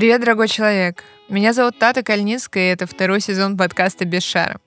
Привет, 0.00 0.20
дорогой 0.20 0.48
человек! 0.48 1.04
Меня 1.28 1.52
зовут 1.52 1.78
Тата 1.78 2.02
Кальницкая, 2.02 2.70
и 2.70 2.72
это 2.72 2.86
второй 2.86 3.20
сезон 3.20 3.58
подкаста 3.58 4.06
«Без 4.06 4.22
шара». 4.22 4.58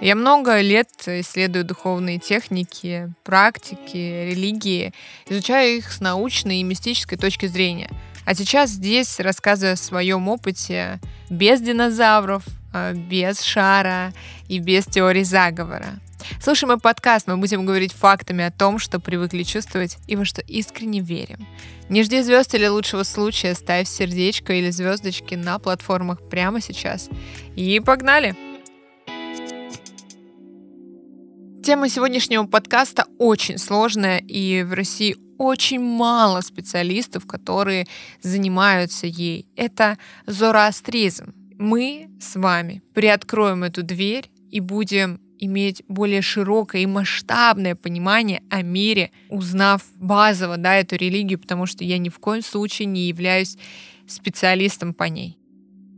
Я 0.00 0.14
много 0.14 0.60
лет 0.60 0.88
исследую 1.06 1.64
духовные 1.64 2.20
техники, 2.20 3.12
практики, 3.24 4.28
религии, 4.30 4.94
изучаю 5.28 5.78
их 5.78 5.90
с 5.90 5.98
научной 5.98 6.58
и 6.58 6.62
мистической 6.62 7.18
точки 7.18 7.46
зрения. 7.46 7.90
А 8.24 8.32
сейчас 8.32 8.70
здесь 8.70 9.18
рассказываю 9.18 9.72
о 9.72 9.76
своем 9.76 10.28
опыте 10.28 11.00
без 11.28 11.60
динозавров, 11.60 12.44
а, 12.72 12.92
без 12.92 13.42
шара 13.42 14.12
и 14.46 14.60
без 14.60 14.86
теории 14.86 15.24
заговора. 15.24 15.98
Слушай 16.40 16.64
мой 16.64 16.78
подкаст, 16.78 17.26
мы 17.26 17.36
будем 17.36 17.64
говорить 17.64 17.92
фактами 17.92 18.44
о 18.44 18.50
том, 18.50 18.78
что 18.78 19.00
привыкли 19.00 19.42
чувствовать 19.42 19.98
и 20.06 20.16
во 20.16 20.24
что 20.24 20.40
искренне 20.42 21.00
верим. 21.00 21.46
Не 21.88 22.02
жди 22.02 22.22
звезд 22.22 22.54
или 22.54 22.66
лучшего 22.66 23.02
случая, 23.02 23.54
ставь 23.54 23.88
сердечко 23.88 24.52
или 24.52 24.70
звездочки 24.70 25.34
на 25.34 25.58
платформах 25.58 26.28
прямо 26.28 26.60
сейчас. 26.60 27.08
И 27.56 27.80
погнали! 27.80 28.34
Тема 31.62 31.88
сегодняшнего 31.88 32.46
подкаста 32.46 33.04
очень 33.18 33.58
сложная, 33.58 34.18
и 34.18 34.62
в 34.62 34.72
России 34.72 35.16
очень 35.36 35.80
мало 35.80 36.40
специалистов, 36.40 37.26
которые 37.26 37.86
занимаются 38.22 39.06
ей. 39.06 39.46
Это 39.56 39.98
зороастризм. 40.26 41.34
Мы 41.58 42.10
с 42.20 42.36
вами 42.36 42.82
приоткроем 42.94 43.64
эту 43.64 43.82
дверь 43.82 44.30
и 44.50 44.60
будем 44.60 45.20
иметь 45.40 45.82
более 45.88 46.22
широкое 46.22 46.82
и 46.82 46.86
масштабное 46.86 47.74
понимание 47.74 48.42
о 48.50 48.62
мире, 48.62 49.10
узнав 49.28 49.82
базово 49.96 50.56
да, 50.56 50.76
эту 50.76 50.96
религию, 50.96 51.38
потому 51.38 51.66
что 51.66 51.84
я 51.84 51.98
ни 51.98 52.08
в 52.08 52.18
коем 52.18 52.42
случае 52.42 52.86
не 52.86 53.08
являюсь 53.08 53.56
специалистом 54.06 54.94
по 54.94 55.04
ней. 55.04 55.36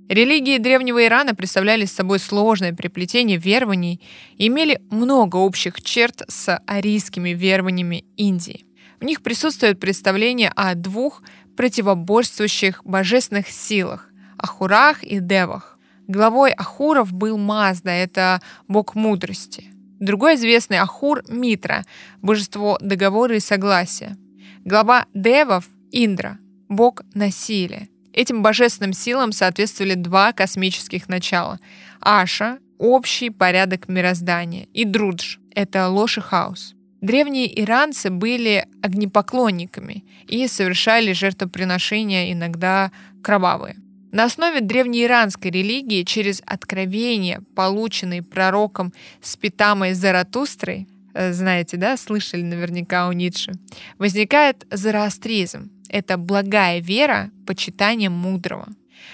Религии 0.09 0.59
древнего 0.59 1.05
Ирана 1.05 1.35
представляли 1.35 1.87
собой 1.87 2.19
сложное 2.19 2.73
переплетение 2.73 3.39
верований 3.39 4.01
и 4.37 4.49
имели 4.49 4.81
много 4.91 5.37
общих 5.37 5.81
черт 5.81 6.23
с 6.29 6.57
арийскими 6.67 7.31
верованиями 7.31 8.05
Индии. 8.17 8.65
В 9.01 9.05
них 9.05 9.23
присутствует 9.23 9.81
представление 9.81 10.53
о 10.55 10.75
двух 10.75 11.23
противоборствующих 11.57 12.83
божественных 12.85 13.49
силах– 13.49 14.09
Ахурах 14.43 15.05
и 15.05 15.21
Девах. 15.21 15.72
Главой 16.09 16.51
Ахуров 16.53 17.13
был 17.13 17.39
Мазда, 17.39 17.91
это 17.91 18.41
бог 18.69 18.95
мудрости. 18.95 19.67
Другой 20.01 20.35
известный 20.35 20.79
Ахур– 20.79 21.23
Митра, 21.29 21.85
божество 22.21 22.77
договора 22.81 23.37
и 23.37 23.41
согласия. 23.41 24.17
Глава 24.65 25.07
Девов– 25.15 25.69
Индра, 25.93 26.39
бог 26.69 27.03
насилия. 27.15 27.89
Этим 28.13 28.43
божественным 28.43 28.93
силам 28.93 29.33
соответствовали 29.33 29.95
два 29.95 30.33
космических 30.33 31.09
начала– 31.09 31.61
Аша– 32.01 32.59
общий 32.79 33.31
порядок 33.31 33.89
мироздания, 33.89 34.65
и 34.75 34.85
Друдж– 34.85 35.39
это 35.55 35.89
ложь 35.89 36.19
и 36.19 36.21
хаос. 36.21 36.75
Древние 37.01 37.61
иранцы 37.61 38.11
были 38.11 38.67
огнепоклонниками 38.83 40.05
и 40.27 40.47
совершали 40.49 41.13
жертвоприношения 41.13 42.33
иногда 42.33 42.91
кровавые. 43.23 43.77
На 44.13 44.25
основе 44.25 44.61
древнеиранской 44.61 45.51
религии 45.51 46.03
через 46.03 46.43
откровения, 46.45 47.43
полученные 47.57 48.23
пророком 48.23 48.93
Спитамой 49.23 49.95
Заратустрой, 49.95 50.87
э, 51.15 51.33
знаете, 51.33 51.79
да, 51.79 51.97
слышали 51.97 52.43
наверняка 52.43 53.09
у 53.09 53.13
Ницше, 53.13 53.53
возникает 53.97 54.67
зороастризм. 54.71 55.71
Это 55.89 56.19
благая 56.19 56.81
вера, 56.81 57.31
почитание 57.47 58.11
мудрого. 58.11 58.69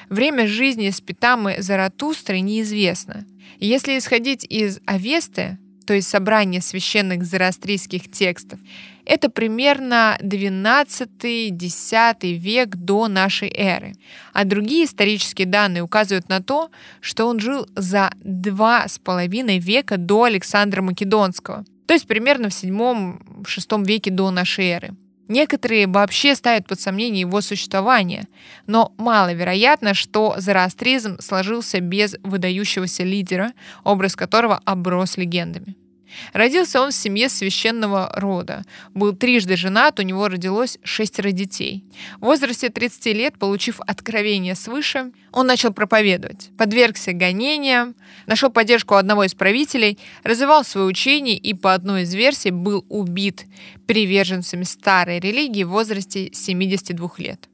Время 0.08 0.48
жизни 0.48 0.90
Спитамы 0.90 1.56
Заратустры 1.60 2.40
неизвестно. 2.40 3.24
Если 3.60 3.98
исходить 3.98 4.44
из 4.44 4.80
Авесты, 4.84 5.58
то 5.86 5.94
есть 5.94 6.08
собрания 6.08 6.60
священных 6.60 7.24
зороастрийских 7.24 8.10
текстов, 8.10 8.58
это 9.08 9.28
примерно 9.30 10.18
12-10 10.22 12.34
век 12.34 12.76
до 12.76 13.08
нашей 13.08 13.48
эры. 13.48 13.94
А 14.34 14.44
другие 14.44 14.84
исторические 14.84 15.46
данные 15.46 15.82
указывают 15.82 16.28
на 16.28 16.42
то, 16.42 16.70
что 17.00 17.24
он 17.24 17.40
жил 17.40 17.66
за 17.74 18.12
два 18.22 18.86
с 18.86 18.98
половиной 18.98 19.58
века 19.58 19.96
до 19.96 20.24
Александра 20.24 20.82
Македонского, 20.82 21.64
то 21.86 21.94
есть 21.94 22.06
примерно 22.06 22.50
в 22.50 22.52
7-6 22.52 23.82
веке 23.84 24.10
до 24.10 24.30
нашей 24.30 24.66
эры. 24.66 24.90
Некоторые 25.26 25.86
вообще 25.86 26.34
ставят 26.34 26.66
под 26.66 26.78
сомнение 26.80 27.20
его 27.20 27.40
существование, 27.40 28.26
но 28.66 28.92
маловероятно, 28.98 29.94
что 29.94 30.34
зороастризм 30.38 31.18
сложился 31.20 31.80
без 31.80 32.16
выдающегося 32.22 33.04
лидера, 33.04 33.52
образ 33.84 34.16
которого 34.16 34.60
оброс 34.64 35.16
легендами. 35.18 35.76
Родился 36.32 36.80
он 36.80 36.90
в 36.90 36.94
семье 36.94 37.28
священного 37.28 38.12
рода. 38.16 38.64
Был 38.94 39.14
трижды 39.14 39.56
женат, 39.56 39.98
у 39.98 40.02
него 40.02 40.28
родилось 40.28 40.78
шестеро 40.82 41.30
детей. 41.30 41.84
В 42.20 42.26
возрасте 42.26 42.68
30 42.68 43.06
лет, 43.14 43.38
получив 43.38 43.80
откровение 43.80 44.54
свыше, 44.54 45.12
он 45.32 45.46
начал 45.46 45.72
проповедовать, 45.72 46.50
подвергся 46.56 47.12
гонениям, 47.12 47.94
нашел 48.26 48.50
поддержку 48.50 48.94
одного 48.94 49.24
из 49.24 49.34
правителей, 49.34 49.98
развивал 50.22 50.64
свое 50.64 50.86
учение 50.86 51.36
и 51.36 51.54
по 51.54 51.74
одной 51.74 52.02
из 52.02 52.14
версий 52.14 52.50
был 52.50 52.84
убит 52.88 53.46
приверженцами 53.86 54.64
старой 54.64 55.20
религии 55.20 55.64
в 55.64 55.70
возрасте 55.70 56.30
72 56.32 57.10
лет. 57.18 57.48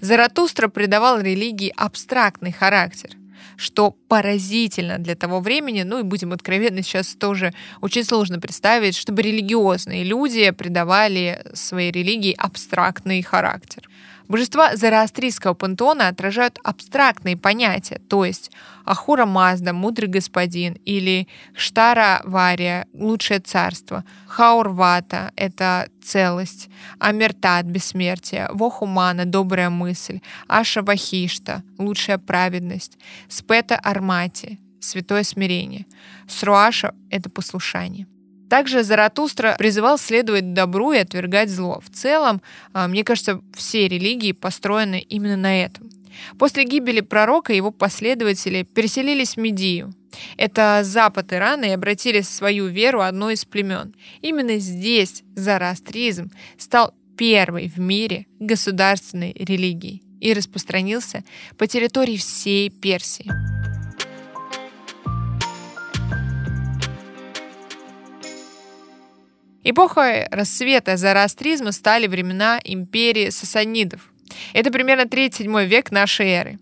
Заратустра 0.00 0.68
придавал 0.68 1.20
религии 1.20 1.72
абстрактный 1.76 2.52
характер 2.52 3.19
что 3.56 3.92
поразительно 4.08 4.98
для 4.98 5.14
того 5.14 5.40
времени, 5.40 5.82
ну 5.82 6.00
и 6.00 6.02
будем 6.02 6.32
откровенны, 6.32 6.82
сейчас 6.82 7.14
тоже 7.14 7.52
очень 7.80 8.04
сложно 8.04 8.40
представить, 8.40 8.96
чтобы 8.96 9.22
религиозные 9.22 10.04
люди 10.04 10.50
придавали 10.50 11.42
своей 11.54 11.92
религии 11.92 12.34
абстрактный 12.36 13.22
характер. 13.22 13.88
Божества 14.30 14.76
зороастрийского 14.76 15.54
пантеона 15.54 16.06
отражают 16.06 16.60
абстрактные 16.62 17.36
понятия, 17.36 18.00
то 18.08 18.24
есть 18.24 18.52
Ахура 18.84 19.26
Мазда, 19.26 19.72
мудрый 19.72 20.08
господин, 20.08 20.74
или 20.84 21.26
Штара 21.52 22.22
Вария, 22.22 22.86
лучшее 22.94 23.40
царство, 23.40 24.04
Хаурвата— 24.28 25.32
это 25.36 25.88
целость, 26.00 26.68
Амертат— 27.00 27.66
бессмертие, 27.66 28.48
Вохумана— 28.52 29.24
добрая 29.26 29.68
мысль, 29.68 30.20
Аша 30.46 30.82
Вахишта— 30.82 31.64
лучшая 31.78 32.18
праведность, 32.18 32.98
Спета 33.28 33.74
Армати— 33.82 34.60
святое 34.80 35.24
смирение, 35.24 35.86
Сруаша— 36.28 36.94
это 37.10 37.30
послушание. 37.30 38.06
Также 38.50 38.82
Заратустра 38.82 39.54
призывал 39.56 39.96
следовать 39.96 40.52
добру 40.52 40.90
и 40.92 40.98
отвергать 40.98 41.48
зло. 41.48 41.80
В 41.80 41.88
целом, 41.88 42.42
а, 42.72 42.88
мне 42.88 43.04
кажется, 43.04 43.40
все 43.54 43.86
религии 43.86 44.32
построены 44.32 45.00
именно 45.00 45.36
на 45.36 45.64
этом. 45.64 45.88
После 46.36 46.64
гибели 46.64 47.00
пророка 47.00 47.52
его 47.52 47.70
последователи 47.70 48.64
переселились 48.64 49.34
в 49.34 49.36
Медию. 49.36 49.94
Это 50.36 50.80
запад 50.82 51.32
Ирана 51.32 51.66
и 51.66 51.70
обратили 51.70 52.20
свою 52.22 52.66
веру 52.66 53.00
одной 53.00 53.34
из 53.34 53.44
племен. 53.44 53.94
Именно 54.20 54.58
здесь 54.58 55.22
зороастризм 55.36 56.30
стал 56.58 56.92
первой 57.16 57.68
в 57.68 57.78
мире 57.78 58.26
государственной 58.40 59.32
религией 59.38 60.02
и 60.20 60.32
распространился 60.32 61.22
по 61.56 61.68
территории 61.68 62.16
всей 62.16 62.68
Персии. 62.68 63.30
Эпохой 69.62 70.26
рассвета 70.30 70.96
зороастризма 70.96 71.72
стали 71.72 72.06
времена 72.06 72.60
империи 72.64 73.30
сасанидов. 73.30 74.10
Это 74.54 74.70
примерно 74.70 75.02
3-7 75.02 75.66
век 75.66 75.90
нашей 75.90 76.28
эры. 76.28 76.58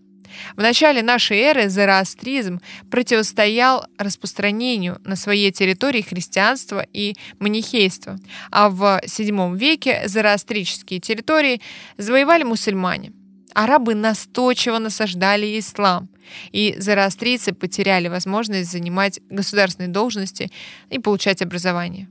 В 0.55 0.61
начале 0.61 1.01
нашей 1.01 1.37
эры 1.37 1.69
зороастризм 1.69 2.59
противостоял 2.91 3.85
распространению 3.97 4.99
на 5.03 5.15
своей 5.15 5.51
территории 5.51 6.01
христианства 6.01 6.85
и 6.93 7.15
манихейства, 7.39 8.17
а 8.51 8.69
в 8.69 9.01
VII 9.05 9.57
веке 9.57 10.03
зороастрические 10.07 10.99
территории 10.99 11.61
завоевали 11.97 12.43
мусульмане. 12.43 13.13
Арабы 13.55 13.95
настойчиво 13.95 14.77
насаждали 14.77 15.57
ислам, 15.57 16.09
и 16.51 16.75
зороастрийцы 16.77 17.53
потеряли 17.53 18.07
возможность 18.07 18.71
занимать 18.71 19.19
государственные 19.29 19.89
должности 19.89 20.51
и 20.91 20.99
получать 20.99 21.41
образование. 21.41 22.07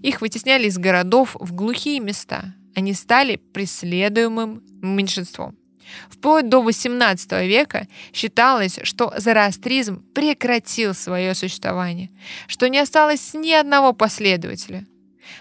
Их 0.00 0.20
вытесняли 0.20 0.66
из 0.66 0.78
городов 0.78 1.36
в 1.38 1.52
глухие 1.52 2.00
места. 2.00 2.54
Они 2.74 2.94
стали 2.94 3.36
преследуемым 3.36 4.62
меньшинством. 4.80 5.56
Вплоть 6.08 6.48
до 6.48 6.66
XVIII 6.66 7.46
века 7.46 7.86
считалось, 8.12 8.78
что 8.82 9.12
зороастризм 9.16 10.02
прекратил 10.14 10.94
свое 10.94 11.34
существование, 11.34 12.10
что 12.46 12.68
не 12.68 12.78
осталось 12.78 13.34
ни 13.34 13.50
одного 13.50 13.92
последователя. 13.92 14.86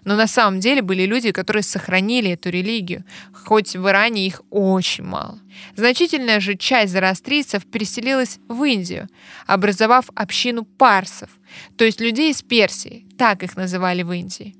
Но 0.03 0.15
на 0.15 0.27
самом 0.27 0.59
деле 0.59 0.81
были 0.81 1.05
люди, 1.05 1.31
которые 1.31 1.63
сохранили 1.63 2.31
эту 2.31 2.49
религию, 2.49 3.03
хоть 3.33 3.75
в 3.75 3.87
Иране 3.87 4.25
их 4.25 4.41
очень 4.49 5.03
мало. 5.03 5.39
Значительная 5.75 6.39
же 6.39 6.55
часть 6.55 6.93
зороастрийцев 6.93 7.65
переселилась 7.65 8.39
в 8.47 8.63
Индию, 8.63 9.07
образовав 9.47 10.09
общину 10.15 10.65
парсов, 10.65 11.29
то 11.77 11.85
есть 11.85 11.99
людей 11.99 12.31
из 12.31 12.41
Персии, 12.41 13.05
так 13.17 13.43
их 13.43 13.57
называли 13.57 14.03
в 14.03 14.11
Индии. 14.11 14.55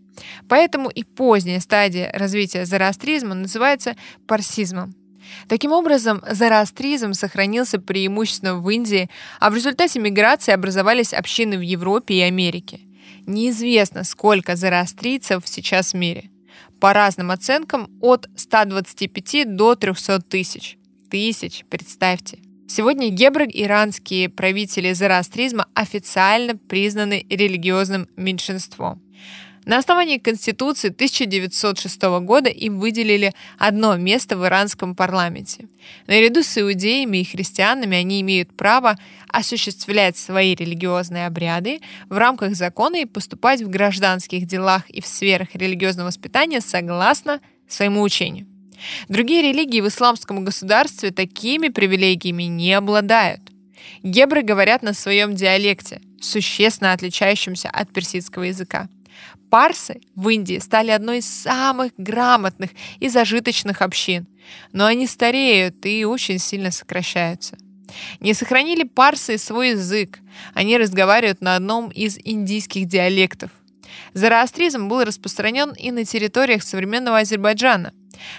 Поэтому 0.47 0.89
и 0.89 1.03
поздняя 1.03 1.59
стадия 1.59 2.12
развития 2.13 2.65
зороастризма 2.65 3.33
называется 3.33 3.95
парсизмом. 4.27 4.94
Таким 5.47 5.71
образом, 5.71 6.21
зороастризм 6.29 7.13
сохранился 7.13 7.79
преимущественно 7.79 8.56
в 8.56 8.69
Индии, 8.69 9.09
а 9.39 9.50
в 9.50 9.56
результате 9.56 10.00
миграции 10.00 10.51
образовались 10.51 11.13
общины 11.13 11.57
в 11.57 11.62
Европе 11.62 12.15
и 12.15 12.21
Америке. 12.21 12.81
Неизвестно, 13.25 14.03
сколько 14.03 14.56
зороастрийцев 14.56 15.44
сейчас 15.45 15.94
в 15.94 15.97
мире. 15.97 16.29
По 16.79 16.94
разным 16.94 17.31
оценкам, 17.31 17.89
от 18.01 18.27
125 18.35 19.56
до 19.56 19.75
300 19.75 20.21
тысяч. 20.21 20.77
Тысяч, 21.09 21.63
представьте. 21.69 22.39
Сегодня 22.68 23.09
гебры, 23.09 23.47
иранские 23.51 24.29
правители 24.29 24.94
зороастризма, 24.94 25.68
официально 25.73 26.56
признаны 26.56 27.25
религиозным 27.29 28.07
меньшинством. 28.15 29.01
На 29.66 29.78
основании 29.78 30.18
Конституции 30.18 30.90
1906 30.90 32.02
года 32.22 32.50
им 32.50 32.80
выделили 32.80 33.34
одно 33.60 33.96
место 33.96 34.36
в 34.36 34.46
иранском 34.46 34.96
парламенте. 34.96 35.68
Наряду 36.08 36.42
с 36.42 36.58
иудеями 36.58 37.18
и 37.19 37.24
христианами 37.24 37.96
они 37.96 38.22
имеют 38.22 38.56
право 38.58 38.98
осуществлять 39.28 40.18
свои 40.18 40.56
религиозные 40.56 41.28
обряды 41.28 41.80
в 42.10 42.18
рамках 42.18 42.56
закона 42.56 43.02
и 43.02 43.06
поступать 43.06 43.62
в 43.62 43.69
гражданских 43.69 44.48
делах 44.48 44.90
и 44.90 45.00
в 45.00 45.06
сферах 45.06 45.50
религиозного 45.54 46.08
воспитания 46.08 46.60
согласно 46.60 47.40
своему 47.68 48.02
учению. 48.02 48.48
Другие 49.10 49.44
религии 49.44 49.81
в 49.81 49.88
исламском 49.88 50.44
государстве 50.44 51.12
такими 51.12 51.68
привилегиями 51.68 52.44
не 52.44 52.74
обладают. 52.74 53.42
Гебры 54.02 54.42
говорят 54.42 54.81
на 54.81 54.94
своем 54.94 55.36
диалекте, 55.36 56.02
существенно 56.19 56.94
отличающемся 56.94 57.69
от 57.69 57.94
персидского 57.94 58.44
языка. 58.44 58.90
Парсы 59.51 60.00
в 60.15 60.30
Индии 60.30 60.59
стали 60.59 60.92
одной 60.92 61.18
из 61.18 61.25
самых 61.25 61.92
грамотных 61.98 62.69
и 63.01 63.09
зажиточных 63.09 63.81
общин, 63.81 64.25
но 64.71 64.86
они 64.86 65.06
стареют 65.06 65.86
и 65.86 66.06
очень 66.06 66.39
сильно 66.39 66.71
сокращаются. 66.71 67.57
Не 68.21 68.33
сохранили 68.33 68.83
парсы 68.83 69.38
свой 69.38 69.71
язык, 69.71 70.19
они 70.53 70.77
разговаривают 70.77 71.42
на 71.42 71.57
одном 71.57 71.89
из 71.89 72.18
индийских 72.24 72.88
диалектов. 72.88 73.51
Зороастризм 74.13 74.88
был 74.88 75.03
распространен 75.03 75.74
и 75.74 75.92
на 75.92 76.06
территориях 76.06 76.63
современного 76.63 77.19
Азербайджана. 77.19 77.92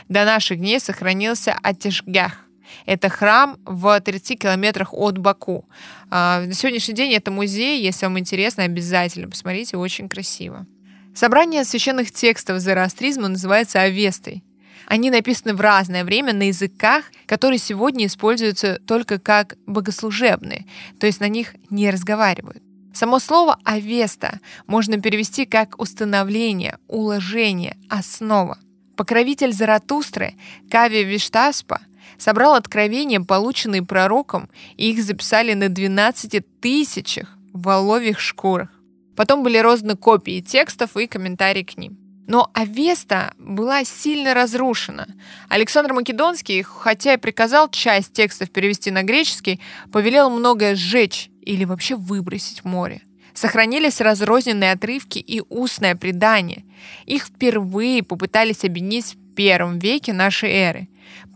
До 0.08 0.24
наших 0.24 0.60
дней 0.60 0.80
сохранился 0.80 1.54
Атишгях. 1.62 2.46
Это 2.86 3.10
храм 3.10 3.58
в 3.66 4.00
30 4.00 4.38
километрах 4.38 4.94
от 4.94 5.18
Баку. 5.18 5.68
А, 6.08 6.40
на 6.40 6.54
сегодняшний 6.54 6.94
день 6.94 7.12
это 7.12 7.30
музей, 7.30 7.82
если 7.82 8.06
вам 8.06 8.18
интересно, 8.18 8.64
обязательно 8.64 9.28
посмотрите, 9.28 9.76
очень 9.76 10.08
красиво. 10.08 10.66
Собрание 11.14 11.64
священных 11.64 12.10
текстов 12.10 12.60
зороастризма 12.60 13.28
называется 13.28 13.80
Авестой. 13.80 14.42
Они 14.86 15.10
написаны 15.10 15.54
в 15.54 15.60
разное 15.60 16.04
время 16.04 16.32
на 16.32 16.48
языках, 16.48 17.04
которые 17.26 17.58
сегодня 17.58 18.06
используются 18.06 18.80
только 18.86 19.18
как 19.18 19.56
богослужебные, 19.66 20.66
то 20.98 21.06
есть 21.06 21.20
на 21.20 21.28
них 21.28 21.54
не 21.70 21.90
разговаривают. 21.90 22.62
Само 22.94 23.18
слово 23.18 23.58
«авеста» 23.64 24.40
можно 24.66 25.00
перевести 25.00 25.46
как 25.46 25.80
«установление», 25.80 26.78
«уложение», 26.88 27.76
«основа». 27.88 28.58
Покровитель 28.96 29.52
Заратустры 29.52 30.34
Кави 30.70 31.04
Виштаспа 31.04 31.80
собрал 32.18 32.54
откровения, 32.54 33.20
полученные 33.20 33.82
пророком, 33.82 34.50
и 34.76 34.90
их 34.90 35.02
записали 35.02 35.54
на 35.54 35.68
12 35.68 36.42
тысячах 36.60 37.38
воловьих 37.52 38.20
шкурах. 38.20 38.68
Потом 39.16 39.42
были 39.42 39.58
розданы 39.58 39.96
копии 39.96 40.40
текстов 40.40 40.96
и 40.96 41.06
комментарии 41.06 41.62
к 41.62 41.76
ним. 41.76 41.98
Но 42.26 42.50
Авеста 42.54 43.34
была 43.38 43.84
сильно 43.84 44.32
разрушена. 44.32 45.06
Александр 45.48 45.92
Македонский, 45.92 46.62
хотя 46.62 47.14
и 47.14 47.18
приказал 47.18 47.68
часть 47.68 48.12
текстов 48.12 48.50
перевести 48.50 48.90
на 48.90 49.02
греческий, 49.02 49.60
повелел 49.90 50.30
многое 50.30 50.76
сжечь 50.76 51.30
или 51.42 51.64
вообще 51.64 51.96
выбросить 51.96 52.60
в 52.60 52.64
море. 52.64 53.02
Сохранились 53.34 54.00
разрозненные 54.00 54.72
отрывки 54.72 55.18
и 55.18 55.42
устное 55.48 55.96
предание. 55.96 56.64
Их 57.06 57.24
впервые 57.24 58.02
попытались 58.02 58.64
объединить 58.64 59.14
в 59.14 59.34
первом 59.34 59.78
веке 59.78 60.12
нашей 60.12 60.50
эры. 60.50 60.88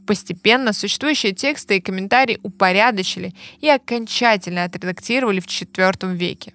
Постепенно 0.06 0.73
существующие 0.73 1.32
тексты 1.32 1.78
и 1.78 1.81
комментарии 1.81 2.38
упорядочили 2.43 3.34
и 3.61 3.69
окончательно 3.69 4.64
отредактировали 4.64 5.40
в 5.40 5.46
IV 5.46 6.14
веке. 6.14 6.55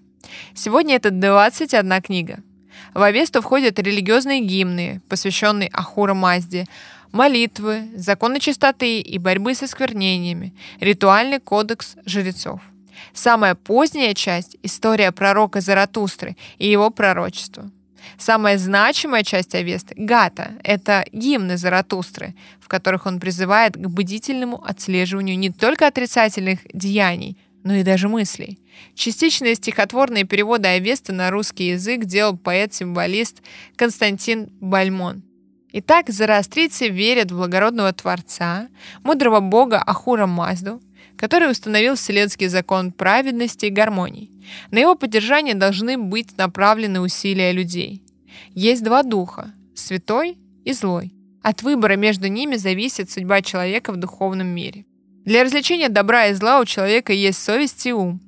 Сегодня 0.54 0.96
это 0.96 1.12
21 1.12 2.02
книга. 2.02 2.40
В 2.94 3.02
Авесту 3.02 3.42
входят 3.42 3.80
религиозные 3.80 4.42
гимны, 4.42 5.02
посвященные 5.08 5.70
Ахура 5.72 6.14
Мазде, 6.14 6.66
молитвы, 7.12 7.90
законы 7.96 8.40
чистоты 8.40 9.00
и 9.00 9.18
борьбы 9.18 9.54
с 9.54 9.64
осквернениями, 9.64 10.54
ритуальный 10.80 11.40
кодекс 11.40 11.96
жрецов. 12.06 12.62
Самая 13.14 13.56
поздняя 13.56 14.14
часть— 14.14 14.58
история 14.64 15.12
пророка 15.12 15.62
Заратустры 15.62 16.38
и 16.58 16.70
его 16.70 16.90
пророчества. 16.90 17.70
Самая 18.18 18.58
значимая 18.58 19.24
часть 19.24 19.56
Авесты— 19.56 19.96
Гата— 19.98 20.54
это 20.64 21.06
гимны 21.12 21.58
Заратустры, 21.58 22.36
в 22.60 22.68
которых 22.68 23.06
он 23.06 23.20
призывает 23.20 23.76
к 23.76 23.88
бдительному 23.88 24.64
отслеживанию 24.64 25.38
не 25.38 25.50
только 25.50 25.88
отрицательных 25.88 26.60
деяний, 26.74 27.38
но 27.64 27.76
и 27.76 27.84
даже 27.84 28.08
мыслей. 28.08 28.60
Частичные 28.96 29.56
стихотворные 29.56 30.24
переводы 30.24 30.68
Авесты 30.68 31.14
на 31.14 31.30
русский 31.30 31.70
язык 31.70 32.06
делал 32.06 32.38
поэт-символист 32.38 33.42
Константин 33.76 34.50
Бальмон. 34.60 35.24
Итак, 35.74 36.10
зороастрийцы 36.10 36.90
верят 36.90 37.32
в 37.32 37.38
благородного 37.38 37.94
Творца, 37.94 38.68
мудрого 39.04 39.40
бога 39.40 39.78
Ахура 39.78 40.26
Мазду, 40.26 40.82
который 41.16 41.50
установил 41.50 41.96
вселенский 41.96 42.48
закон 42.48 42.92
праведности 42.92 43.68
и 43.68 43.70
гармонии. 43.70 44.32
На 44.72 44.80
его 44.80 44.96
поддержание 44.96 45.56
должны 45.56 45.98
быть 45.98 46.38
направлены 46.38 47.00
усилия 47.00 47.52
людей. 47.52 48.04
Есть 48.54 48.84
два 48.84 49.04
духа– 49.04 49.54
святой 49.76 50.38
и 50.66 50.74
злой. 50.74 51.14
От 51.42 51.64
выбора 51.64 51.96
между 51.96 52.28
ними 52.28 52.56
зависит 52.56 53.10
судьба 53.10 53.42
человека 53.42 53.94
в 53.94 53.98
духовном 53.98 54.48
мире. 54.48 54.86
Для 55.26 55.44
развлечения 55.44 55.90
добра 55.90 56.28
и 56.28 56.34
зла 56.34 56.60
у 56.60 56.66
человека 56.66 57.14
есть 57.14 57.42
совесть 57.42 57.86
и 57.86 57.94
ум. 57.94 58.20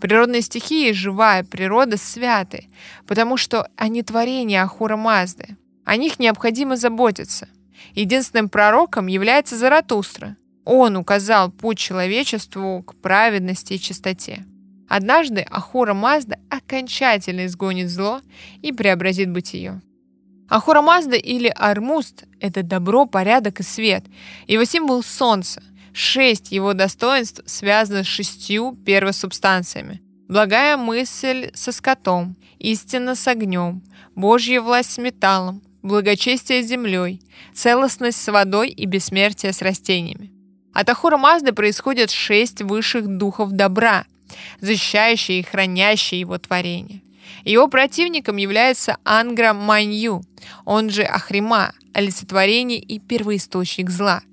Природные 0.00 0.40
стихии 0.40 0.88
и 0.88 0.94
живая 0.94 1.44
природа 1.44 1.98
святы, 1.98 2.68
потому 3.06 3.36
что 3.36 3.68
они 3.76 4.02
творения 4.02 4.62
Ахура 4.62 4.96
Мазды. 4.96 5.56
О 5.84 5.96
них 5.96 6.18
необходимо 6.18 6.76
заботиться. 6.76 7.48
Единственным 7.94 8.48
пророком 8.48 9.06
является 9.06 9.56
Заратустра. 9.56 10.36
Он 10.64 10.96
указал 10.96 11.50
путь 11.50 11.78
человечеству 11.78 12.82
к 12.82 12.94
праведности 12.96 13.74
и 13.74 13.80
чистоте. 13.80 14.44
Однажды 14.88 15.40
Ахура 15.50 15.94
Мазда 15.94 16.38
окончательно 16.48 17.46
изгонит 17.46 17.90
зло 17.90 18.20
и 18.62 18.72
преобразит 18.72 19.30
бытие. 19.30 19.82
Ахура 20.48 20.80
Мазда 20.80 21.16
или 21.16 21.52
Армуст– 21.54 22.24
это 22.40 22.62
добро, 22.64 23.06
порядок 23.06 23.60
и 23.60 23.62
свет. 23.62 24.04
Его 24.48 24.64
символ– 24.64 25.02
солнце. 25.04 25.62
Шесть 25.92 26.52
его 26.52 26.72
достоинств 26.72 27.42
связаны 27.46 28.04
с 28.04 28.06
шестью 28.06 28.76
первосубстанциями. 28.84 30.00
Благая 30.28 30.76
мысль 30.76 31.50
со 31.54 31.72
скотом, 31.72 32.36
истина 32.58 33.16
с 33.16 33.26
огнем, 33.26 33.82
Божья 34.14 34.60
власть 34.60 34.92
с 34.92 34.98
металлом, 34.98 35.62
благочестие 35.82 36.62
с 36.62 36.68
землей, 36.68 37.20
целостность 37.52 38.22
с 38.22 38.30
водой 38.30 38.68
и 38.68 38.86
бессмертие 38.86 39.52
с 39.52 39.62
растениями. 39.62 40.32
От 40.72 40.88
Ахура 40.88 41.16
Мазды 41.16 41.52
происходят 41.52 42.12
шесть 42.12 42.62
высших 42.62 43.08
духов 43.08 43.50
добра, 43.50 44.04
защищающие 44.60 45.40
и 45.40 45.42
хранящие 45.42 46.20
его 46.20 46.38
творение. 46.38 47.02
Его 47.44 47.66
противником 47.66 48.36
является 48.36 48.98
Ангра 49.02 49.52
Манью, 49.52 50.22
он 50.64 50.90
же 50.90 51.02
Ахрима, 51.02 51.72
олицетворение 51.92 52.78
и 52.78 53.00
первоисточник 53.00 53.90
зла– 53.90 54.22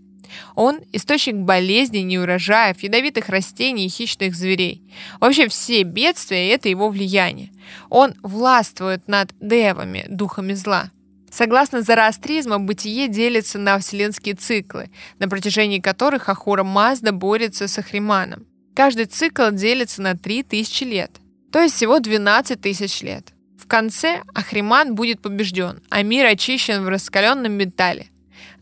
он– 0.56 0.80
источник 0.94 1.36
болезней, 1.36 2.04
неурожаев, 2.04 2.82
ядовитых 2.82 3.30
растений 3.30 3.86
и 3.86 3.90
хищных 3.90 4.36
зверей. 4.36 4.84
Вообще 5.20 5.48
все 5.48 5.84
бедствия– 5.84 6.50
это 6.52 6.70
его 6.70 6.90
влияние. 6.90 7.52
Он 7.90 8.14
властвует 8.24 9.08
над 9.08 9.32
девами, 9.40 10.06
духами 10.10 10.54
зла. 10.54 10.92
Согласно 11.32 11.82
зороастризму, 11.82 12.58
бытие 12.60 13.08
делится 13.08 13.60
на 13.60 13.78
вселенские 13.78 14.36
циклы, 14.36 14.90
на 15.20 15.28
протяжении 15.28 15.80
которых 15.80 16.30
Ахура 16.30 16.64
Мазда 16.64 17.12
борется 17.12 17.68
с 17.68 17.78
Ахриманом. 17.78 18.46
Каждый 18.76 19.06
цикл 19.06 19.52
делится 19.52 20.02
на 20.02 20.16
3000 20.16 20.84
лет, 20.84 21.12
то 21.52 21.60
есть 21.60 21.76
всего 21.76 22.00
12 22.00 22.62
тысяч 22.62 23.02
лет. 23.02 23.34
В 23.58 23.68
конце 23.68 24.22
Ахриман 24.34 24.96
будет 24.96 25.22
побежден, 25.22 25.82
а 25.90 26.02
мир 26.02 26.26
очищен 26.26 26.84
в 26.84 26.88
раскаленном 26.88 27.52
металле. 27.52 28.08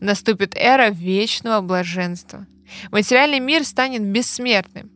Наступит 0.00 0.54
эра 0.56 0.90
вечного 0.90 1.60
блаженства. 1.60 2.46
Материальный 2.90 3.40
мир 3.40 3.64
станет 3.64 4.02
бессмертным. 4.02 4.90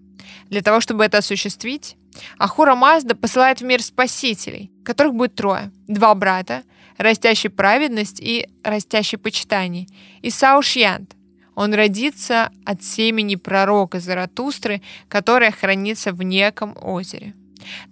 Для 0.48 0.62
того, 0.62 0.80
чтобы 0.80 1.04
это 1.04 1.18
осуществить, 1.18 1.96
Ахура 2.38 2.74
Мазда 2.74 3.14
посылает 3.14 3.60
в 3.60 3.64
мир 3.64 3.82
спасителей, 3.82 4.70
которых 4.84 5.14
будет 5.14 5.34
трое. 5.34 5.70
Два 5.86 6.14
брата, 6.14 6.62
растящий 6.98 7.50
праведность 7.50 8.20
и 8.20 8.48
растящий 8.62 9.18
почитание. 9.18 9.86
И 10.22 10.30
Саушьянт. 10.30 11.16
Он 11.54 11.74
родится 11.74 12.50
от 12.64 12.82
семени 12.82 13.34
пророка 13.34 14.00
Заратустры, 14.00 14.82
которая 15.08 15.50
хранится 15.50 16.12
в 16.12 16.22
неком 16.22 16.76
озере. 16.80 17.34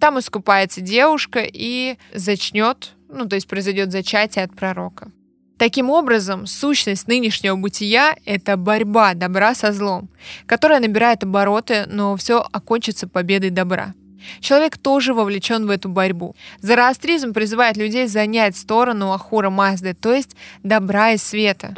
Там 0.00 0.18
искупается 0.18 0.80
девушка 0.80 1.40
и 1.44 1.96
зачнет, 2.14 2.94
ну 3.08 3.26
то 3.26 3.36
есть 3.36 3.46
произойдет 3.46 3.92
зачатие 3.92 4.44
от 4.44 4.56
пророка. 4.56 5.10
Таким 5.58 5.90
образом, 5.90 6.46
сущность 6.46 7.08
нынешнего 7.08 7.56
бытия— 7.56 8.16
это 8.24 8.56
борьба 8.56 9.14
добра 9.14 9.56
со 9.56 9.72
злом, 9.72 10.08
которая 10.46 10.78
набирает 10.78 11.24
обороты, 11.24 11.84
но 11.88 12.16
все 12.16 12.46
окончится 12.52 13.08
победой 13.08 13.50
добра. 13.50 13.94
Человек 14.40 14.78
тоже 14.78 15.14
вовлечен 15.14 15.66
в 15.66 15.70
эту 15.70 15.88
борьбу. 15.88 16.36
Зороастризм 16.60 17.32
призывает 17.32 17.76
людей 17.76 18.06
занять 18.06 18.56
сторону 18.56 19.12
Ахура 19.12 19.50
Мазды, 19.50 19.94
то 19.94 20.12
есть 20.12 20.36
добра 20.62 21.12
и 21.12 21.16
света. 21.16 21.74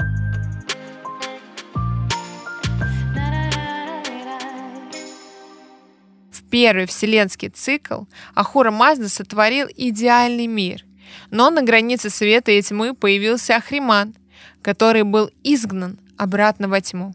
В 6.30 6.42
первый 6.50 6.86
вселенский 6.86 7.48
цикл 7.48 8.02
Ахура 8.34 8.70
Мазда 8.70 9.08
сотворил 9.08 9.68
идеальный 9.74 10.46
мир. 10.46 10.84
Но 11.30 11.50
на 11.50 11.62
границе 11.62 12.10
света 12.10 12.52
и 12.52 12.62
тьмы 12.62 12.94
появился 12.94 13.56
Ахриман, 13.56 14.14
который 14.62 15.02
был 15.02 15.30
изгнан 15.42 15.98
обратно 16.16 16.68
во 16.68 16.80
тьму. 16.80 17.14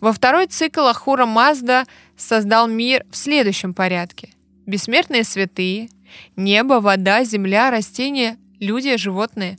Во 0.00 0.12
второй 0.12 0.46
цикл 0.46 0.86
Ахура 0.86 1.26
Мазда 1.26 1.84
создал 2.16 2.66
мир 2.66 3.04
в 3.10 3.16
следующем 3.16 3.74
порядке 3.74 4.30
бессмертные 4.68 5.24
святые, 5.24 5.88
небо, 6.36 6.74
вода, 6.80 7.24
земля, 7.24 7.70
растения, 7.70 8.36
люди, 8.60 8.96
животные. 8.96 9.58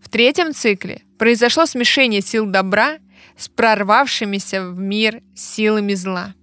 В 0.00 0.08
третьем 0.08 0.54
цикле 0.54 1.02
произошло 1.18 1.66
смешение 1.66 2.22
сил 2.22 2.46
добра 2.46 2.98
с 3.36 3.48
прорвавшимися 3.48 4.70
в 4.70 4.78
мир 4.78 5.22
силами 5.34 5.92
зла. 5.92 6.34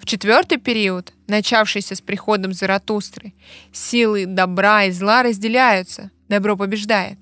В 0.00 0.06
четвертый 0.06 0.56
период, 0.56 1.12
начавшийся 1.28 1.94
с 1.94 2.00
приходом 2.00 2.54
Заратустры, 2.54 3.34
силы 3.70 4.24
добра 4.24 4.84
и 4.84 4.92
зла 4.92 5.22
разделяются, 5.22 6.10
добро 6.26 6.56
побеждает. 6.56 7.18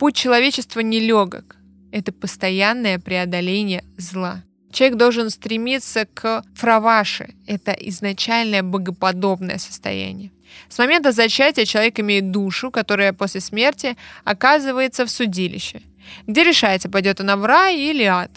Путь 0.00 0.16
человечества 0.16 0.80
нелегок. 0.80 1.56
Это 1.92 2.10
постоянное 2.10 2.98
преодоление 2.98 3.84
зла. 3.96 4.42
Человек 4.72 4.98
должен 4.98 5.30
стремиться 5.30 6.06
к 6.12 6.42
фраваше. 6.54 7.34
Это 7.46 7.70
изначальное 7.70 8.64
богоподобное 8.64 9.58
состояние. 9.58 10.32
С 10.68 10.76
момента 10.76 11.12
зачатия 11.12 11.64
человек 11.64 12.00
имеет 12.00 12.32
душу, 12.32 12.72
которая 12.72 13.12
после 13.12 13.40
смерти 13.40 13.96
оказывается 14.24 15.06
в 15.06 15.10
судилище, 15.10 15.82
где 16.26 16.42
решается, 16.42 16.90
пойдет 16.90 17.20
она 17.20 17.36
в 17.36 17.44
рай 17.44 17.78
или 17.78 18.02
ад. 18.02 18.32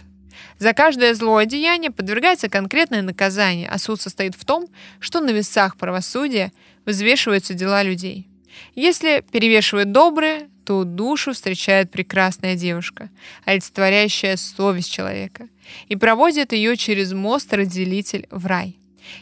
За 0.58 0.74
каждое 0.74 1.14
злое 1.14 1.46
деяние 1.46 1.92
подвергается 1.92 2.50
конкретное 2.50 3.02
наказание, 3.02 3.68
а 3.68 3.78
суд 3.78 4.00
состоит 4.02 4.36
в 4.36 4.46
том, 4.46 4.68
что 5.00 5.20
на 5.20 5.32
весах 5.32 5.78
правосудия 5.78 6.52
взвешиваются 6.86 7.54
дела 7.54 7.84
людей. 7.84 8.28
Если 8.76 9.24
перевешивают 9.32 9.92
добрые, 9.92 10.50
то 10.66 10.84
душу 10.84 11.34
встречает 11.34 11.92
прекрасная 11.92 12.56
девушка, 12.56 13.10
олицетворяющая 13.46 14.38
совесть 14.38 14.92
человека, 14.92 15.48
и 15.88 15.96
проводит 15.96 16.54
ее 16.54 16.78
через 16.78 17.14
мост-разделитель 17.14 18.28
в 18.30 18.46
рай. 18.46 18.78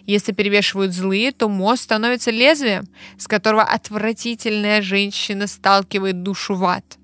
Если 0.06 0.34
перевешивают 0.34 0.94
злые, 0.94 1.32
то 1.32 1.48
мост 1.48 1.84
становится 1.84 2.32
лезвием, 2.32 2.88
с 3.18 3.28
которого 3.28 3.64
отвратительная 3.64 4.82
женщина 4.82 5.48
сталкивает 5.48 6.22
душу 6.22 6.56
в 6.56 6.66
ад. 6.66 6.98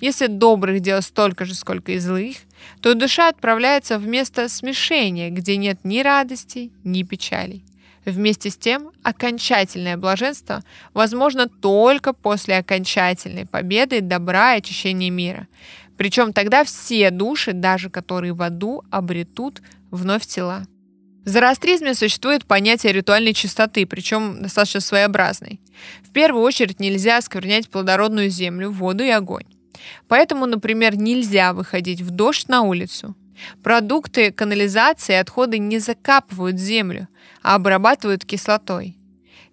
Если 0.00 0.26
добрых 0.26 0.80
дел 0.80 1.02
столько 1.02 1.44
же, 1.44 1.54
сколько 1.54 1.92
и 1.92 1.98
злых, 1.98 2.36
то 2.82 2.94
душа 2.94 3.28
отправляется 3.28 3.98
в 3.98 4.06
место 4.06 4.48
смешения, 4.48 5.30
где 5.30 5.56
нет 5.56 5.80
ни 5.84 6.00
радостей, 6.00 6.72
ни 6.84 7.02
печалей. 7.02 7.64
Вместе 8.04 8.50
с 8.50 8.56
тем, 8.56 8.92
окончательное 9.02 9.96
блаженство 9.96 10.62
возможно 10.94 11.48
только 11.48 12.12
после 12.12 12.56
окончательной 12.56 13.46
победы 13.46 14.00
добра 14.00 14.54
и 14.54 14.58
очищения 14.58 15.10
мира. 15.10 15.48
Причем 15.98 16.32
тогда 16.32 16.64
все 16.64 17.10
души, 17.10 17.52
даже 17.52 17.90
которые 17.90 18.32
в 18.32 18.40
аду, 18.40 18.82
обретут 18.90 19.60
вновь 19.90 20.26
тела. 20.26 20.64
В 21.24 21.28
зороастризме 21.28 21.92
существует 21.92 22.46
понятие 22.46 22.94
ритуальной 22.94 23.34
чистоты, 23.34 23.84
причем 23.84 24.42
достаточно 24.42 24.80
своеобразной. 24.80 25.60
В 26.02 26.10
первую 26.10 26.42
очередь 26.42 26.80
нельзя 26.80 27.18
осквернять 27.18 27.68
плодородную 27.68 28.30
землю, 28.30 28.70
воду 28.70 29.04
и 29.04 29.10
огонь. 29.10 29.44
Поэтому, 30.08 30.46
например, 30.46 30.96
нельзя 30.96 31.52
выходить 31.52 32.00
в 32.00 32.10
дождь 32.10 32.48
на 32.48 32.62
улицу. 32.62 33.14
Продукты 33.62 34.32
канализации 34.32 35.12
и 35.12 35.16
отходы 35.16 35.58
не 35.58 35.78
закапывают 35.78 36.58
землю, 36.58 37.08
а 37.42 37.54
обрабатывают 37.54 38.24
кислотой. 38.24 38.96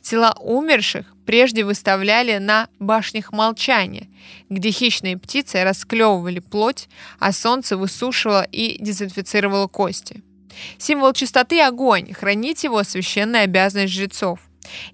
Тела 0.01 0.35
умерших 0.39 1.05
прежде 1.25 1.63
выставляли 1.63 2.37
на 2.37 2.69
башнях 2.79 3.33
молчания, 3.33 4.07
где 4.49 4.71
хищные 4.71 5.17
птицы 5.17 5.63
расклевывали 5.63 6.39
плоть, 6.39 6.87
а 7.19 7.31
солнце 7.31 7.75
высушивало 7.75 8.43
и 8.43 8.77
дезинфицировало 8.81 9.67
кости. 9.67 10.23
Символ 10.77 11.13
чистоты– 11.13 11.61
огонь, 11.61 12.13
хранить 12.13 12.63
его– 12.63 12.83
священная 12.83 13.43
обязанность 13.43 13.93
жрецов. 13.93 14.39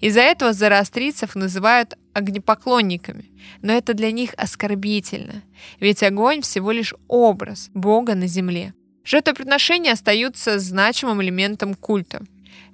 Из-за 0.00 0.20
этого 0.20 0.52
зороастрийцев 0.52 1.34
называют 1.34 1.96
огнепоклонниками, 2.12 3.30
но 3.62 3.72
это 3.72 3.94
для 3.94 4.12
них 4.12 4.34
оскорбительно, 4.36 5.42
ведь 5.80 6.02
огонь 6.02 6.42
всего 6.42 6.70
лишь 6.70 6.94
образ 7.08 7.70
Бога 7.74 8.14
на 8.14 8.26
земле. 8.26 8.74
Жертвоприношения 9.04 9.92
остаются 9.92 10.58
значимым 10.58 11.22
элементом 11.22 11.74
культа. 11.74 12.22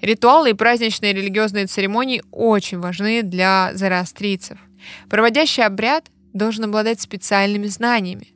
Ритуалы 0.01 0.51
и 0.51 0.55
праздничные 0.55 1.13
религиозные 1.13 1.67
церемонии 1.67 2.23
очень 2.31 2.79
важны 2.79 3.23
для 3.23 3.73
зороастрийцев. 3.75 4.59
Проводящий 5.09 5.65
обряд 5.65 6.11
должен 6.33 6.65
обладать 6.65 7.01
специальными 7.01 7.67
знаниями. 7.67 8.29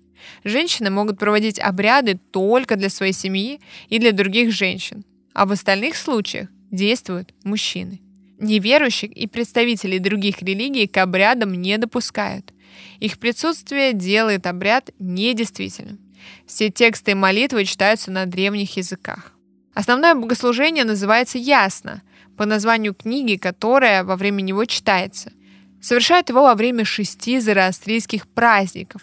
Женщины 0.43 0.91
могут 0.91 1.19
проводить 1.19 1.59
обряды 1.59 2.19
только 2.33 2.77
для 2.77 2.89
своей 2.89 3.13
семьи 3.13 3.61
и 3.89 3.99
для 3.99 4.13
других 4.13 4.53
женщин, 4.53 5.05
а 5.33 5.47
в 5.47 5.53
остальных 5.53 5.97
случаях 5.97 6.49
действуют 6.71 7.35
мужчины. 7.45 8.01
Неверующих 8.39 9.11
и 9.13 9.27
представителей 9.27 9.99
других 9.99 10.43
религий 10.43 10.87
к 10.87 10.97
обрядам 10.99 11.55
не 11.55 11.79
допускают. 11.79 12.53
Их 13.01 13.19
присутствие 13.19 13.93
делает 13.93 14.47
обряд 14.47 14.91
недействительным. 14.99 15.99
Все 16.47 16.71
тексты 16.71 17.13
и 17.13 17.15
молитвы 17.15 17.65
читаются 17.65 18.11
на 18.11 18.27
древних 18.27 18.77
языках. 18.77 19.33
Основное 19.75 20.15
богослужение 20.15 20.85
называется 20.85 21.39
«Ясно», 21.39 22.03
по 22.37 22.47
названию 22.47 22.95
книги, 22.95 23.37
которая 23.37 24.05
во 24.05 24.17
время 24.17 24.43
него 24.43 24.65
читается. 24.65 25.33
Совершают 25.81 26.31
его 26.31 26.43
во 26.43 26.55
время 26.55 26.85
шести 26.85 27.39
зороастрийских 27.39 28.27
праздников 28.27 29.03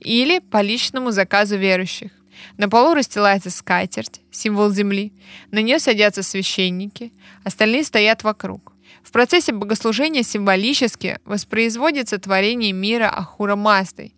или 0.00 0.38
по 0.38 0.62
личному 0.62 1.10
заказу 1.10 1.56
верующих. 1.56 2.10
На 2.56 2.68
полу 2.68 2.94
расстилается 2.94 3.50
скатерть, 3.50 4.20
символ 4.30 4.70
земли. 4.70 5.12
На 5.50 5.60
нее 5.60 5.78
садятся 5.78 6.22
священники, 6.22 7.12
остальные 7.44 7.84
стоят 7.84 8.24
вокруг. 8.24 8.71
В 9.02 9.10
процессе 9.10 9.52
богослужения 9.52 10.22
символически 10.22 11.18
воспроизводится 11.24 12.18
творение 12.18 12.72
мира 12.72 13.08
Ахура 13.08 13.56
Мастой. 13.56 14.14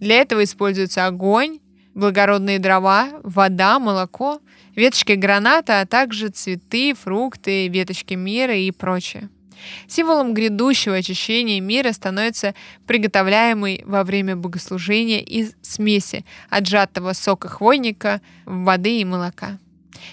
Для 0.00 0.16
этого 0.16 0.44
используется 0.44 1.06
огонь, 1.06 1.58
благородные 1.94 2.58
дрова, 2.58 3.10
вода, 3.22 3.78
молоко, 3.78 4.40
веточки 4.74 5.12
граната, 5.12 5.80
а 5.80 5.86
также 5.86 6.28
цветы, 6.28 6.94
фрукты, 6.94 7.68
веточки 7.68 8.14
мира 8.14 8.54
и 8.54 8.70
прочее. 8.70 9.28
Символом 9.88 10.34
грядущего 10.34 10.96
очищения 10.96 11.60
мира 11.60 11.92
становится 11.92 12.54
приготовляемый 12.86 13.82
во 13.84 14.04
время 14.04 14.36
богослужения 14.36 15.20
из 15.20 15.54
смеси 15.62 16.24
отжатого 16.48 17.12
сока 17.12 17.48
хвойника, 17.48 18.20
воды 18.44 19.00
и 19.00 19.04
молока. 19.04 19.58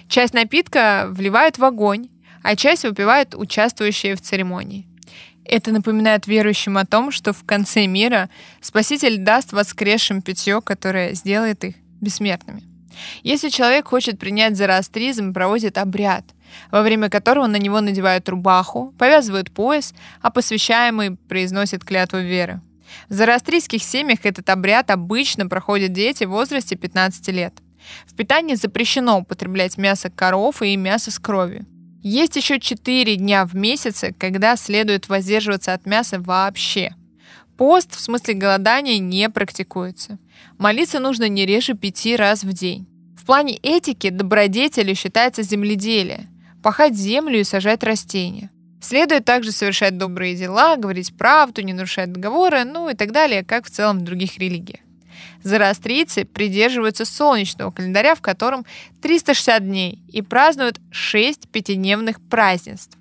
Часть 0.08 0.34
напитка 0.34 1.06
вливают 1.10 1.60
в 1.60 1.64
огонь, 1.64 2.10
а 2.46 2.56
часть 2.56 2.84
выпивают 2.84 3.34
участвующие 3.34 4.16
в 4.16 4.22
церемонии. 4.22 4.88
Это 5.46 5.72
напоминает 5.72 6.28
верующим 6.28 6.78
о 6.78 6.86
том, 6.86 7.10
что 7.10 7.34
в 7.34 7.44
конце 7.44 7.88
мира 7.88 8.30
Спаситель 8.62 9.18
даст 9.18 9.52
воскресшим 9.52 10.22
питье, 10.22 10.62
которое 10.62 11.16
сделает 11.16 11.64
их 11.64 11.76
бессмертными. 12.02 12.62
Если 13.24 13.50
человек 13.50 13.88
хочет 13.88 14.20
принять 14.20 14.58
зороастризм, 14.58 15.34
проводит 15.34 15.80
обряд, 15.80 16.24
во 16.70 16.84
время 16.84 17.10
которого 17.10 17.48
на 17.48 17.56
него 17.56 17.82
надевают 17.82 18.30
рубаху, 18.30 18.94
повязывают 19.00 19.52
пояс, 19.52 19.96
а 20.22 20.30
посвящаемый 20.30 21.18
произносит 21.18 21.84
клятву 21.84 22.20
веры. 22.20 22.62
В 23.10 23.14
зороастрийских 23.14 23.82
семьях 23.82 24.20
этот 24.24 24.52
обряд 24.52 24.92
обычно 24.92 25.48
проходят 25.48 25.94
дети 25.94 26.26
в 26.26 26.30
возрасте 26.30 26.76
15 26.76 27.28
лет. 27.30 27.56
В 28.06 28.16
питании 28.16 28.54
запрещено 28.54 29.18
употреблять 29.18 29.78
мясо 29.78 30.12
коров 30.12 30.62
и 30.62 30.78
мясо 30.78 31.10
с 31.10 31.18
кровью. 31.18 31.66
Есть 32.08 32.36
еще 32.36 32.60
4 32.60 33.16
дня 33.16 33.48
в 33.48 33.56
месяце, 33.56 34.14
когда 34.20 34.58
следует 34.58 35.10
воздерживаться 35.10 35.74
от 35.74 35.88
мяса 35.88 36.20
вообще. 36.20 36.94
Пост 37.58 37.96
в 37.96 38.00
смысле 38.00 38.36
голодания 38.36 39.00
не 39.00 39.28
практикуется. 39.28 40.20
Молиться 40.60 41.00
нужно 41.00 41.28
не 41.28 41.48
реже 41.48 41.74
пяти 41.74 42.16
раз 42.16 42.44
в 42.44 42.54
день. 42.54 42.86
В 43.18 43.26
плане 43.26 43.56
этики 43.56 44.12
добродетелью 44.12 44.94
считается 44.94 45.42
земледелие– 45.42 46.30
пахать 46.62 46.94
землю 46.94 47.40
и 47.40 47.44
сажать 47.44 47.84
растения. 47.84 48.52
Следует 48.80 49.26
также 49.26 49.52
совершать 49.52 49.98
добрые 49.98 50.36
дела, 50.36 50.76
говорить 50.76 51.18
правду, 51.18 51.64
не 51.64 51.74
нарушать 51.74 52.12
договоры, 52.12 52.66
ну 52.66 52.88
и 52.88 52.94
так 52.94 53.14
далее, 53.14 53.44
как 53.44 53.66
в 53.66 53.72
целом 53.72 53.98
в 53.98 54.04
других 54.04 54.38
религиях. 54.38 54.85
Зороастрийцы 55.44 56.26
придерживаются 56.26 57.06
солнечного 57.06 57.72
календаря, 57.72 58.16
в 58.16 58.22
котором 58.22 58.66
360 59.02 59.64
дней, 59.64 60.00
и 60.08 60.22
празднуют 60.22 60.80
6 60.92 61.50
пятидневных 61.50 62.22
празднеств. 62.22 62.98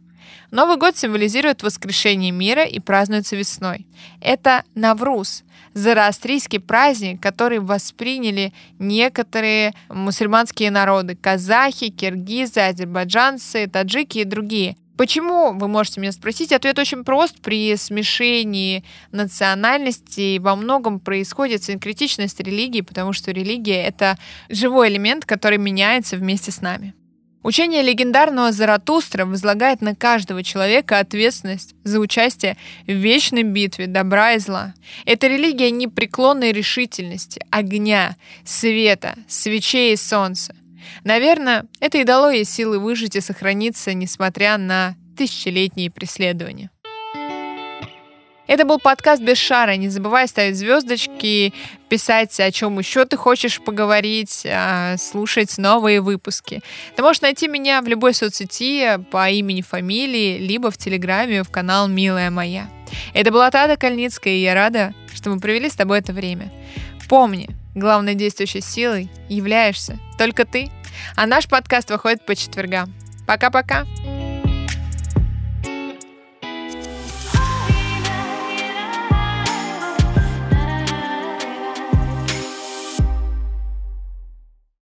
Новый 0.51 0.77
год 0.77 0.97
символизирует 0.97 1.63
воскрешение 1.63 2.31
мира 2.31 2.65
и 2.65 2.79
празднуется 2.79 3.35
весной. 3.35 3.87
Это 4.21 4.63
Навруз, 4.75 5.43
зороастрийский 5.73 6.61
праздник, 6.61 7.21
который 7.21 7.59
восприняли 7.59 8.53
некоторые 8.79 9.75
мусульманские 9.89 10.71
народы– 10.71 11.17
казахи, 11.21 11.89
киргизы, 11.89 12.61
азербайджанцы, 12.61 13.67
таджики 13.67 14.19
и 14.19 14.25
другие– 14.25 14.77
Почему, 14.97 15.53
вы 15.53 15.67
можете 15.67 16.01
меня 16.01 16.13
спросить? 16.13 16.53
Ответ 16.53 16.79
очень 16.79 17.05
прост. 17.05 17.41
При 17.41 17.77
смешении 17.77 18.85
национальностей 19.11 20.39
во 20.39 20.55
многом 20.55 21.01
происходит 21.01 21.65
синкретичность 21.65 22.39
религии, 22.41 22.81
потому 22.81 23.13
что 23.13 23.33
религия— 23.33 23.83
это 23.87 24.17
живой 24.49 24.89
элемент, 24.89 25.25
который 25.25 25.59
меняется 25.59 26.17
вместе 26.17 26.53
с 26.53 26.61
нами. 26.61 26.95
Учение 27.43 27.83
легендарного 27.83 28.53
Заратустра 28.53 29.27
возлагает 29.27 29.83
на 29.83 29.95
каждого 29.95 30.43
человека 30.43 30.99
ответственность 30.99 31.75
за 31.85 32.01
участие 32.01 32.57
в 32.87 32.93
вечной 32.93 33.43
битве 33.43 33.87
добра 33.87 34.33
и 34.33 34.39
зла. 34.39 34.73
Это 35.05 35.27
религия 35.27 35.71
непреклонной 35.71 36.53
решительности, 36.53 37.45
огня, 37.51 38.17
света, 38.47 39.17
свечей 39.29 39.93
и 39.93 39.97
солнца. 39.97 40.55
Наверное, 41.05 41.67
это 41.81 41.99
и 41.99 42.05
дало 42.05 42.31
ей 42.31 42.45
силы 42.45 42.79
выжить 42.79 43.17
и 43.17 43.21
сохраниться, 43.21 43.95
несмотря 43.95 44.59
на 44.59 44.97
тысячелетние 45.17 45.91
преследования. 45.91 46.71
Это 48.47 48.67
был 48.67 48.79
подкаст 48.79 49.23
«Без 49.23 49.39
шара». 49.39 49.77
Не 49.77 49.89
забывай 49.89 50.29
ставить 50.29 50.57
звездочки, 50.57 51.55
писать, 51.89 52.39
о 52.41 52.53
чем 52.53 52.79
еще 52.79 53.07
ты 53.07 53.17
хочешь 53.17 53.59
поговорить, 53.59 54.45
а, 54.47 54.97
слушать 54.99 55.57
новые 55.57 56.03
выпуски. 56.03 56.61
Ты 56.95 57.03
можешь 57.03 57.23
найти 57.23 57.49
меня 57.49 57.81
в 57.81 57.89
любой 57.89 58.13
соцсети 58.13 58.99
по 59.11 59.31
имени, 59.31 59.63
фамилии, 59.63 60.39
либо 60.39 60.71
в 60.71 60.77
Телеграме 60.77 61.43
в 61.43 61.51
канал 61.51 61.89
«Милая 61.89 62.31
моя». 62.31 62.69
Это 63.15 63.31
была 63.31 63.51
Тада 63.51 63.79
Кальницкая, 63.79 64.35
и 64.35 64.43
я 64.43 64.55
рада, 64.55 64.93
что 65.15 65.31
мы 65.31 65.41
провели 65.41 65.71
с 65.71 65.75
тобой 65.75 66.01
это 66.01 66.13
время. 66.13 66.53
Помни, 67.09 67.49
главной 67.75 68.15
действующей 68.15 68.61
силой 68.61 69.11
являешься 69.29 69.99
только 70.19 70.45
ты. 70.45 70.71
А 71.17 71.27
наш 71.27 71.49
подкаст 71.49 71.91
выходит 71.91 72.25
по 72.25 72.35
четвергам. 72.35 72.93
Пока-пока. 73.27 73.85